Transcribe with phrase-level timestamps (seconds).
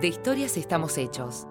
[0.00, 1.48] De historias estamos hechos.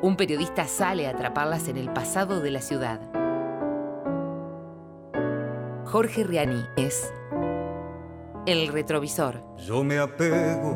[0.00, 3.02] Un periodista sale a atraparlas en el pasado de la ciudad.
[5.84, 7.12] Jorge Riani es
[8.46, 9.42] El Retrovisor.
[9.58, 10.74] Yo me apego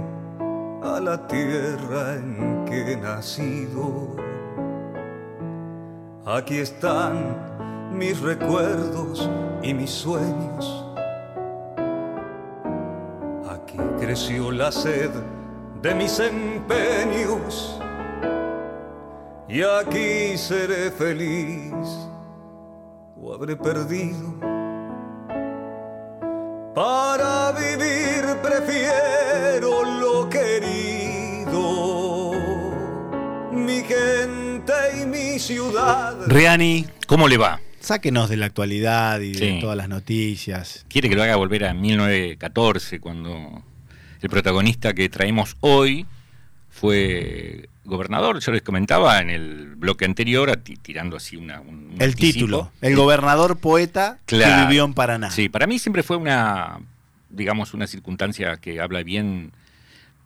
[0.82, 4.14] a la tierra en que he nacido.
[6.26, 9.30] Aquí están mis recuerdos
[9.62, 10.84] y mis sueños.
[13.48, 15.10] Aquí creció la sed
[15.84, 17.78] de mis empeños.
[19.46, 21.74] Y aquí seré feliz
[23.20, 24.34] o habré perdido.
[26.74, 31.52] Para vivir prefiero lo querido,
[33.52, 36.16] mi gente y mi ciudad.
[36.28, 37.60] Riani, ¿cómo le va?
[37.80, 39.58] Sáquenos de la actualidad y de Sí.
[39.60, 40.86] todas las noticias.
[40.88, 43.62] Quiere que lo haga volver a 1914, cuando
[44.24, 46.06] el protagonista que traemos hoy
[46.70, 48.40] fue gobernador.
[48.40, 50.50] Yo les comentaba en el bloque anterior,
[50.82, 52.32] tirando así una, un, un El anticipo.
[52.34, 54.62] título, el gobernador poeta Claro.
[54.62, 55.30] que vivió en Paraná.
[55.30, 56.80] Sí, para mí siempre fue una,
[57.30, 59.52] digamos, una circunstancia que habla bien.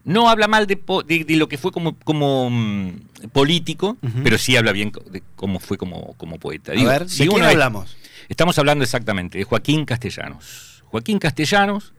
[0.04, 2.92] No habla mal de, po- de- de lo que fue como, como mm,
[3.32, 6.72] político, pero sí habla bien de cómo fue como, como poeta.
[6.72, 7.96] A ver, si ¿de quién hablamos?
[8.28, 10.82] Estamos hablando exactamente de Joaquín Castellanos.
[10.86, 11.92] Joaquín Castellanos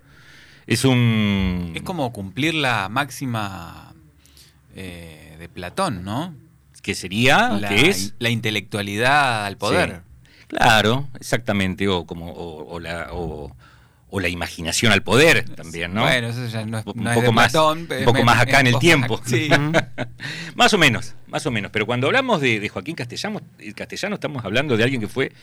[0.67, 1.71] es un...
[1.75, 3.93] Es como cumplir la máxima
[4.75, 6.33] eh, de Platón, ¿no?
[6.81, 8.13] que sería, la, que es...
[8.19, 10.01] la intelectualidad al poder.
[10.31, 13.53] Sí, claro, exactamente, o como o, o la, o,
[14.09, 16.03] o la imaginación al poder también, ¿no?
[16.03, 18.39] Bueno, eso ya no es, un no es poco de más, Platón, un poco más
[18.39, 19.17] acá en el tiempo.
[19.19, 19.49] más- Sí.
[20.55, 21.69] más o menos, más o menos.
[21.71, 23.41] Pero cuando hablamos de, de Joaquín Castellano,
[23.75, 25.33] Castellano, estamos hablando de alguien que fue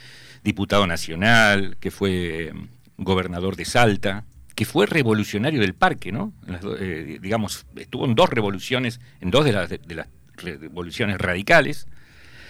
[0.43, 4.25] diputado nacional, que fue mm, gobernador de Salta,
[4.57, 6.33] que fue revolucionario del parque, ¿no?
[6.81, 11.87] Eh, digamos, estuvo en dos revoluciones, en dos de las, de, las revoluciones radicales.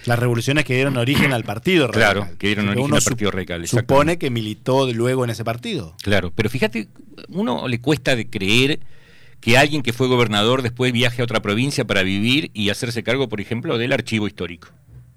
[0.05, 2.37] Las revoluciones que dieron origen al partido Claro, radical.
[2.39, 5.95] que dieron origen al Partido Radical, Supone que militó luego en ese partido.
[6.01, 6.87] Claro, pero fíjate,
[7.27, 8.79] uno le cuesta de creer
[9.41, 13.27] que alguien que fue gobernador después viaje a otra provincia para vivir y hacerse cargo,
[13.27, 14.69] por ejemplo, del archivo histórico.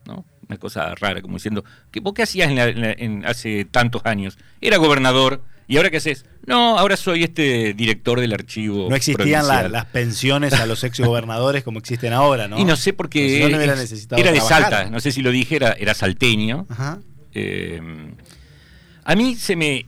[0.06, 0.24] ¿no?
[0.48, 3.64] Una cosa rara, como diciendo, ¿qué, ¿vos qué hacías en la- en la- en- hace
[3.64, 4.38] tantos años?
[4.60, 6.26] Era gobernador, ¿y ahora qué haces?
[6.46, 8.88] No, ahora soy este director del archivo.
[8.90, 9.72] No existían la- provincial".
[9.72, 12.58] las pensiones a los exgobernadores como existen ahora, ¿no?
[12.58, 13.46] Y no sé por qué.
[13.46, 14.40] Si no, necesitado era de.
[14.40, 16.66] Salta, no sé si lo dije, era, era salteño.
[16.68, 16.98] Ajá.
[17.34, 17.80] Eh,
[19.04, 19.86] a mí se me,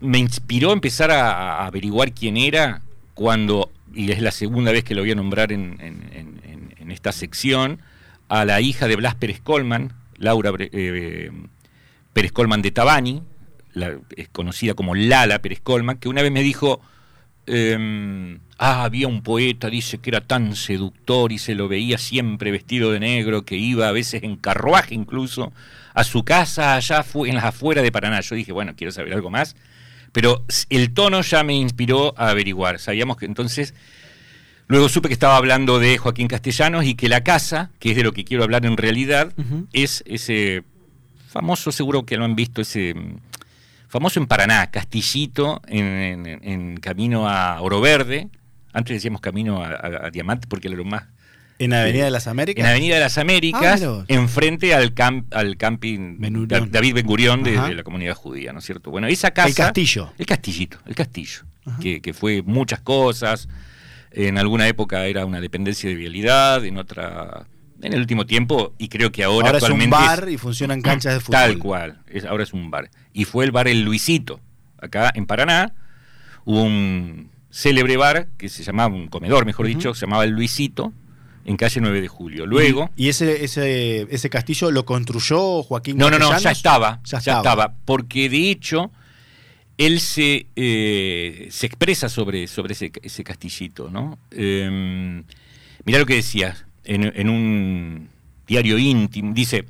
[0.00, 2.82] me inspiró empezar a, a averiguar quién era
[3.14, 6.74] cuando, y es la segunda vez que lo voy a nombrar en, en- en- en-
[6.78, 7.80] en esta sección,
[8.28, 11.30] a la hija de Blas Pérez Colman, Laura eh,
[12.12, 13.22] Pérez Colman de Tabani,
[13.74, 16.80] la- es conocida como Lala Pérez Colman, que una vez me dijo,
[17.46, 22.50] eh, ah, había un poeta, dice que era tan seductor y se lo veía siempre
[22.50, 25.52] vestido de negro, que iba a veces en carruaje incluso
[25.94, 28.20] a su casa allá en las afueras de Paraná.
[28.20, 29.56] Yo dije, bueno, quiero saber algo más.
[30.12, 32.78] Pero el tono ya me inspiró a averiguar.
[32.78, 33.74] Sabíamos que entonces...
[34.66, 38.04] Luego supe que estaba hablando de Joaquín Castellanos y que la casa, que es de
[38.04, 39.32] lo que quiero hablar en realidad,
[39.72, 40.62] es ese
[41.28, 43.16] famoso, seguro que lo han visto, ese mm,
[43.90, 45.84] famoso en Paraná, Castillito, en,
[46.26, 48.28] en- en camino a Oro Verde.
[48.72, 51.04] Antes decíamos camino a, a- a Diamante porque era lo más.
[51.58, 52.64] En Avenida de las Américas.
[52.64, 54.04] En Avenida de las Ah, Américas, vos.
[54.08, 56.48] enfrente al, camp- al camping Ben.
[56.48, 58.90] David Ben Gurión de, la comunidad judía, ¿no es cierto?
[58.90, 59.48] Bueno, esa casa.
[59.48, 60.10] El castillo.
[60.16, 61.42] El castillito, el castillo,
[61.82, 63.46] que fue muchas cosas.
[64.12, 67.46] En alguna época era una dependencia de vialidad, en otra,
[67.82, 70.82] en el último tiempo, y creo que ahora, Ahora, es un actualmente bar y funcionan
[70.82, 71.32] canchas de fútbol.
[71.40, 72.90] Tal cual, es- ahora es un bar.
[73.12, 74.40] Y fue el bar El Luisito,
[74.78, 75.74] acá en Paraná.
[76.44, 80.92] Hubo un célebre bar que se llamaba, un comedor mejor dicho, se llamaba El Luisito,
[81.44, 82.44] en calle 9 de julio.
[82.46, 82.90] Luego.
[82.96, 87.38] ¿Y ese, ese, ese castillo lo construyó Joaquín No, no, no, ya estaba, Ya ya,
[87.38, 87.74] estaba.
[87.84, 88.92] porque de hecho
[89.78, 94.18] él se, eh, se expresa sobre, sobre ese, ese castillito, ¿no?
[94.30, 95.22] Eh,
[95.84, 98.08] mirá lo que decía en, un
[98.46, 99.66] diario íntimo, dice,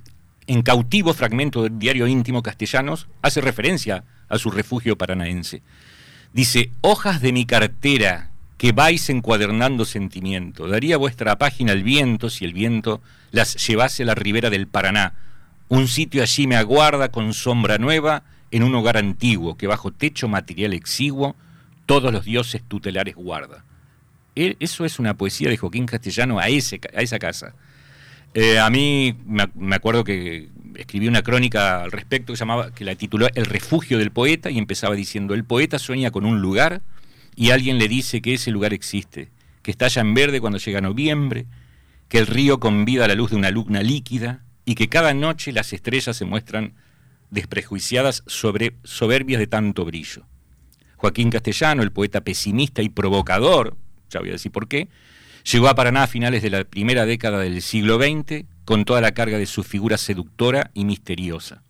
[0.47, 5.62] en cautivo fragmento del diario íntimo castellanos, hace referencia a su refugio paranaense.
[6.33, 12.45] Dice, hojas de mi cartera que vais encuadernando sentimiento, daría vuestra página al viento si
[12.45, 15.15] el viento las llevase a la ribera del Paraná.
[15.69, 20.29] Un sitio allí me aguarda con sombra nueva en un hogar antiguo que bajo techo
[20.29, 21.37] material exiguo
[21.87, 23.65] todos los dioses tutelares guarda.
[24.35, 27.55] Eso es una poesía de Joaquín Castellano a, esa casa.
[28.32, 32.94] Eh, a mí me acuerdo que escribí una crónica al respecto que, llamaba, que la
[32.94, 36.82] tituló El refugio del poeta y empezaba diciendo, el poeta sueña con un lugar
[37.37, 39.31] y alguien le dice que ese lugar existe,
[39.62, 41.47] que estalla en verde cuando llega noviembre,
[42.09, 45.53] que el río convida a la luz de una luna líquida y que cada noche
[45.53, 46.75] las estrellas se muestran
[47.31, 50.26] desprejuiciadas sobre soberbias de tanto brillo.
[50.97, 53.76] Joaquín Castellano, el poeta pesimista y provocador,
[54.11, 54.89] ya voy a decir por qué,
[55.51, 59.12] llegó a Paraná a finales de la primera década del siglo XX con toda la
[59.12, 61.62] carga de su figura seductora y misteriosa.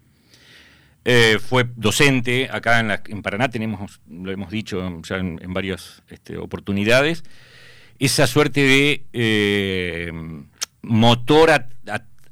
[1.04, 7.22] Eh, fue docente, acá en, Paraná tenemos, lo hemos dicho ya en, varias este, oportunidades,
[7.98, 10.12] esa suerte de eh,
[10.82, 11.70] motor at-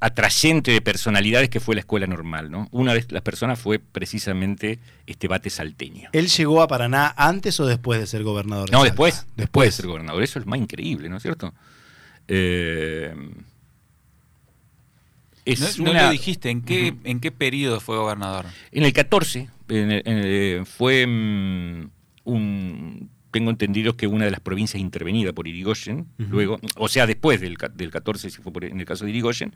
[0.00, 2.50] atrayente de personalidades que fue la escuela normal.
[2.50, 2.68] ¿no?
[2.70, 6.08] Una de las personas fue precisamente este bate salteño.
[6.12, 8.68] ¿Él llegó a Paraná antes o después de ser gobernador?
[8.68, 8.90] de No, Salta?
[8.92, 10.22] después, después de ser gobernador.
[10.22, 11.52] Eso es más increíble, ¿no es cierto?
[12.28, 13.14] Eh,
[15.44, 16.94] es No, no una- lo dijiste, ¿en qué.
[17.04, 18.46] ¿en qué periodo fue gobernador?
[18.70, 21.90] En el 14 en el- en el- fue mm,
[22.24, 23.10] un...
[23.30, 27.56] Tengo entendido que una de las provincias intervenida por Irigoyen, luego, o sea, después del,
[27.74, 29.52] del 14, si fue por- en el caso de Irigoyen,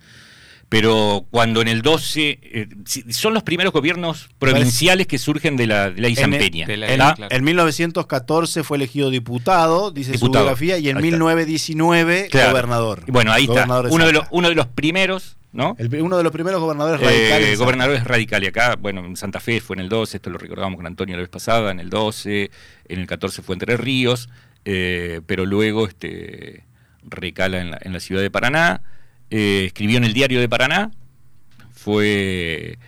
[0.73, 2.67] pero cuando en el 12, eh,
[3.11, 6.67] son los primeros gobiernos provinciales que surgen de la, de la Isampeña.
[6.67, 7.15] de la- En, ¿tá?
[7.15, 7.35] claro.
[7.37, 10.33] en 1914 fue elegido diputado, dice Diputado.
[10.33, 11.17] su biografía, y en Ahí está.
[11.19, 12.53] 1919 Claro.
[12.53, 13.05] gobernador.
[13.09, 13.89] Bueno, ahí Gobernador está.
[13.91, 15.77] de Uno de, los, uno de los primeros, ¿no?
[15.79, 17.51] El- uno de los primeros gobernadores Eh, radicales.
[17.51, 18.49] de gobernadores radicales.
[18.49, 21.21] Acá, bueno, en Santa Fe fue en el 12, esto lo recordábamos con Antonio la
[21.23, 22.51] vez pasada, en el 12,
[22.89, 24.31] en el 14 fue Entre Ríos,
[24.65, 26.65] eh, pero luego este,
[27.05, 28.81] recala en la, en la ciudad de Paraná,
[29.33, 30.91] eh, escribió en el diario de Paraná,
[31.73, 32.79] fue,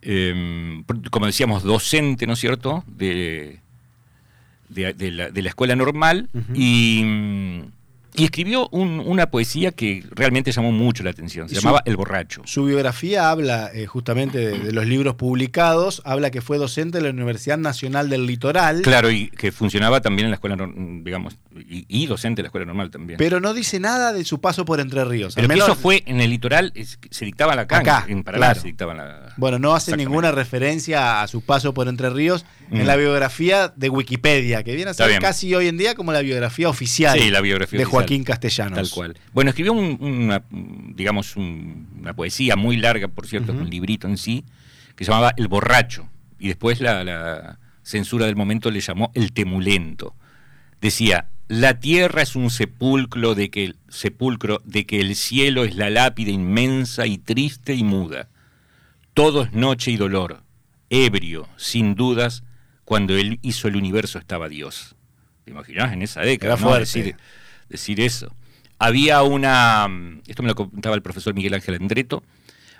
[0.00, 3.60] eh, como decíamos, docente, ¿no es cierto?, de,
[4.68, 7.62] de, de la, de la escuela normal y, mm,
[8.14, 11.96] y escribió un- una poesía que realmente llamó mucho la atención, se su- llamaba El
[11.96, 12.42] Borracho.
[12.46, 17.10] Su biografía habla eh, justamente de, los libros publicados, habla que fue docente de la
[17.10, 20.56] Universidad Nacional del Litoral, Claro, y que funcionaba también en la escuela,
[21.02, 21.36] digamos,
[21.68, 23.18] y, y docente de la escuela normal también.
[23.18, 25.34] pero no dice nada de su paso por Entre Ríos.
[25.34, 28.46] Pero menos- eso fue en el litoral, es- se dictaba la acá, Acá, en Paraná
[28.46, 28.60] claro.
[28.60, 29.34] se dictaba la...
[29.36, 32.86] Bueno, no hace ninguna referencia a su paso por Entre Ríos en Mm.
[32.86, 36.68] la biografía de Wikipedia, que viene a ser casi hoy en día como la biografía
[36.68, 38.00] oficial Sí, la biografía de oficial.
[38.00, 38.76] Joaquín Castellanos.
[38.76, 39.18] Tal cual.
[39.32, 40.42] Bueno, escribió un- una,
[40.94, 43.62] digamos, un- una poesía muy larga, por cierto, Ujú.
[43.62, 44.44] un librito en sí,
[44.96, 46.08] que se llamaba El Borracho.
[46.38, 50.14] Y después la, la censura del momento le llamó El Temulento.
[50.80, 55.90] Decía, la tierra es un sepulcro de que, sepulcro de que el cielo es la
[55.90, 58.30] lápida inmensa y triste y muda.
[59.12, 60.44] Todo es noche y dolor,
[60.88, 62.42] ebrio, sin dudas,
[62.86, 64.96] cuando él hizo el universo estaba Dios.
[65.44, 66.56] ¿Te imaginás en esa década?
[66.56, 66.74] No?
[66.74, 67.16] Decir,
[67.68, 68.34] decir eso.
[68.78, 69.88] Había una,
[70.26, 72.22] esto me lo contaba el profesor Miguel Ángel Andreto,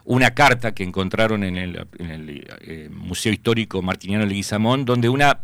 [0.05, 5.41] una carta que encontraron en el, en el, eh, Museo Histórico Martiniano Leguizamón, donde una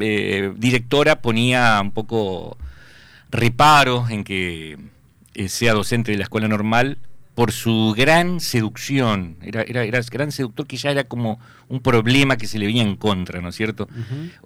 [0.00, 2.56] eh, directora ponía un poco
[3.30, 4.78] reparo en que
[5.34, 6.98] eh, sea docente de la escuela normal
[7.34, 9.36] por su gran seducción.
[9.42, 12.82] Era, era, era gran seductor que ya era como un problema que se le venía
[12.82, 13.88] en contra, ¿no es cierto?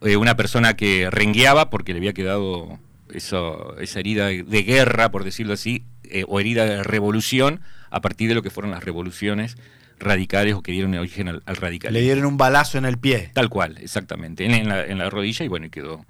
[0.02, 2.78] Eh, una persona que rengueaba porque le había quedado
[3.12, 7.60] eso, esa herida de guerra, por decirlo así, eh, o herida de revolución,
[7.90, 9.56] a partir de lo que fueron las revoluciones
[9.98, 11.98] radicales o que dieron origen al, al radicalismo.
[11.98, 13.30] Le dieron un balazo en el pie.
[13.32, 16.04] Tal cual, exactamente, en, en la, en la rodilla y bueno, y quedó.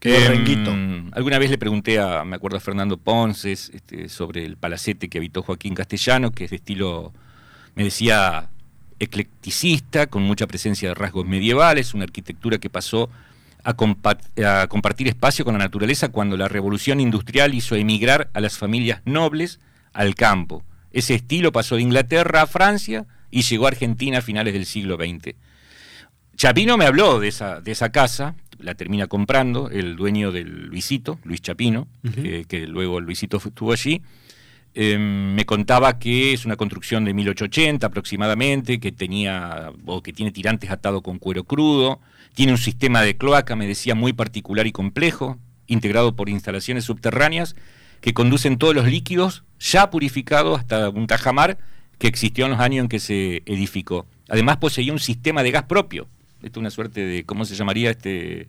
[0.00, 0.74] Quedó renguito.
[1.12, 5.18] Alguna vez le pregunté a, me acuerdo a Fernando Ponces, este, sobre el palacete que
[5.18, 7.12] habitó Joaquín Castellano, que es de estilo,
[7.76, 8.48] me decía,
[8.98, 13.10] eclecticista, con mucha presencia de rasgos medievales, una arquitectura que pasó
[13.62, 18.40] a, compa- a compartir espacio con la naturaleza cuando la revolución industrial hizo emigrar a
[18.40, 19.60] las familias nobles
[19.92, 20.64] al campo.
[20.92, 24.96] Ese estilo pasó de Inglaterra a Francia y llegó a Argentina a finales del siglo
[24.96, 25.34] XX.
[26.36, 31.18] Chapino me habló de esa, de esa casa, la termina comprando el dueño del Luisito,
[31.24, 34.02] Luis Chapino, eh, que luego Luisito estuvo allí.
[34.74, 40.32] Eh, me contaba que es una construcción de 1880 aproximadamente, que tenía o que tiene
[40.32, 42.00] tirantes atado con cuero crudo,
[42.34, 47.54] tiene un sistema de cloaca, me decía, muy particular y complejo, integrado por instalaciones subterráneas
[48.00, 51.56] que conducen todos los líquidos ya purificados hasta un tajamar
[51.98, 54.06] que existió en los años en que se edificó.
[54.28, 56.08] Además poseía un sistema de gas propio.
[56.42, 57.90] Esto es una suerte de, ¿cómo se llamaría?
[57.90, 58.46] este eh,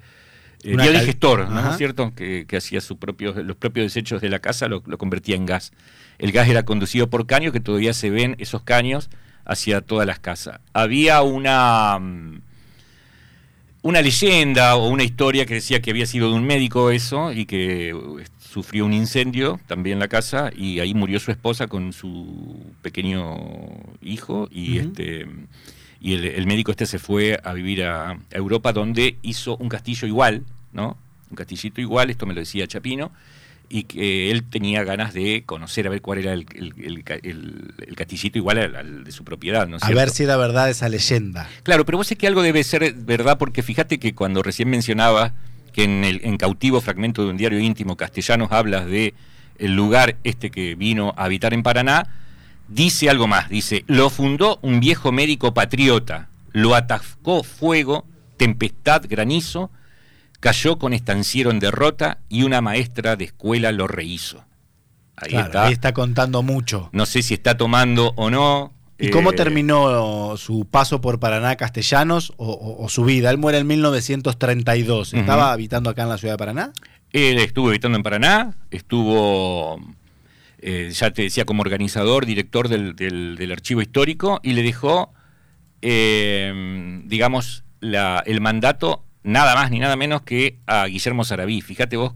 [0.63, 2.13] biodigestor, ¿no es cierto?
[2.15, 5.45] Que, que hacía sus propios, los propios desechos de la casa, lo, lo convertía en
[5.45, 5.71] gas.
[6.17, 9.09] El gas era conducido por caños, que todavía se ven esos caños
[9.45, 10.59] hacia todas las casas.
[10.73, 12.41] Había una, mm,
[13.83, 17.45] una leyenda o una historia que decía que había sido de un médico eso y
[17.45, 17.93] que
[18.53, 23.35] sufrió un incendio también en la casa y ahí murió su esposa con su pequeño
[24.03, 25.25] hijo y este
[25.99, 29.69] y el, el médico este se fue a vivir a, a Europa donde hizo un
[29.69, 30.97] castillo igual, ¿no?
[31.31, 33.11] Un castillito igual, esto me lo decía Chapino,
[33.69, 38.37] y que él tenía ganas de conocer a ver cuál era el, el, el, castillito
[38.37, 39.65] igual al, al, de su propiedad.
[39.67, 39.95] ¿no A cierto?
[39.95, 41.49] ver si era verdad esa leyenda.
[41.63, 45.33] Claro, pero vos sé que algo debe ser verdad porque fíjate que cuando recién mencionaba
[45.73, 49.13] que en el en cautivo fragmento de un diario íntimo castellanos hablas de
[49.59, 52.07] el lugar este que vino a habitar en Paraná,
[52.67, 58.05] dice algo más, dice, lo fundó un viejo médico patriota, lo atacó fuego,
[58.37, 59.69] tempestad, granizo,
[60.39, 64.43] cayó con estanciero en derrota y una maestra de escuela lo rehizo.
[65.15, 65.65] Ahí Claro, está.
[65.65, 66.89] ahí está contando mucho.
[66.91, 68.73] No sé si está tomando o no.
[68.99, 73.29] ¿Y cómo eh, terminó su paso por Paraná Castellanos o, o- o su vida?
[73.31, 75.13] Él muere en 1932.
[75.13, 76.71] ¿Estaba habitando acá en la ciudad de Paraná?
[77.11, 79.79] Él estuvo habitando en Paraná, estuvo,
[80.59, 85.13] eh, ya te decía, como organizador, director del, del- del archivo histórico y le dejó,
[85.81, 91.61] eh, digamos, la- el mandato nada más ni nada menos que a Guillermo Sarabí.
[91.61, 92.13] Fíjate vos,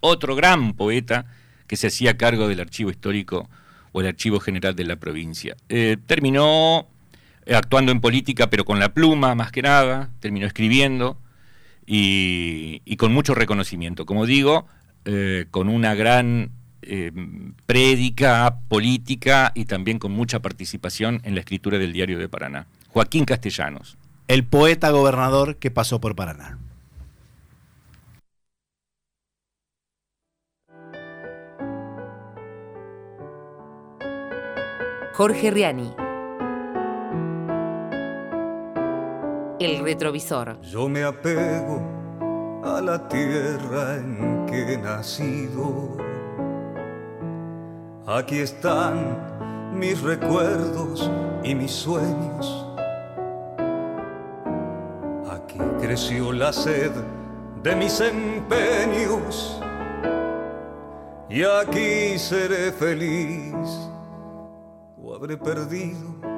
[0.00, 1.26] otro gran poeta
[1.66, 3.48] que se hacía cargo del archivo histórico
[3.92, 5.56] o el archivo general de la provincia.
[5.68, 6.88] Eh, terminó
[7.50, 11.18] eh, actuando en política, pero con la pluma más que nada, terminó escribiendo
[11.84, 14.06] y, con mucho reconocimiento.
[14.06, 14.68] Como digo,
[15.04, 17.10] eh, con una gran eh,
[17.66, 22.68] prédica política y también con mucha participación en la escritura del Diario de Paraná.
[22.90, 23.98] Joaquín Castellanos.
[24.28, 26.59] El poeta gobernador que pasó por Paraná.
[35.20, 35.94] Jorge Riani.
[39.60, 40.58] El retrovisor.
[40.62, 41.82] Yo me apego
[42.64, 45.98] a la tierra en que he nacido.
[48.06, 51.10] Aquí están mis recuerdos
[51.44, 52.66] y mis sueños.
[55.30, 56.92] Aquí creció la sed
[57.62, 59.60] de mis empeños.
[61.28, 63.89] Y aquí seré feliz
[65.20, 66.29] habré perdido